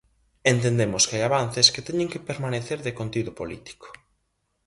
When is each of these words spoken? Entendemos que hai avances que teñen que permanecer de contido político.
Entendemos 0.53 1.05
que 1.07 1.15
hai 1.17 1.23
avances 1.25 1.67
que 1.73 1.85
teñen 1.87 2.11
que 2.11 2.25
permanecer 2.29 2.79
de 2.85 2.95
contido 2.99 3.31
político. 3.39 3.87